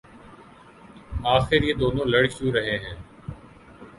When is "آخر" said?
1.33-1.59